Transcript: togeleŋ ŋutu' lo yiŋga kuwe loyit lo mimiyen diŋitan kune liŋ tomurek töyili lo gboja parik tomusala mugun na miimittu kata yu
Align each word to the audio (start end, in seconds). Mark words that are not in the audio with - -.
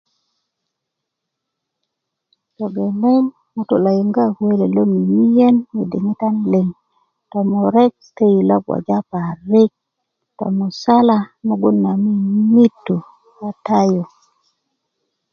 togeleŋ 2.55 3.23
ŋutu' 3.55 3.81
lo 3.83 3.91
yiŋga 3.97 4.23
kuwe 4.35 4.53
loyit 4.59 4.73
lo 4.77 4.83
mimiyen 4.93 5.55
diŋitan 5.91 6.35
kune 6.41 6.51
liŋ 6.53 6.67
tomurek 7.31 7.93
töyili 8.15 8.47
lo 8.49 8.57
gboja 8.63 8.97
parik 9.11 9.71
tomusala 10.37 11.17
mugun 11.45 11.75
na 11.83 11.91
miimittu 12.03 12.95
kata 13.39 13.79
yu 13.93 14.03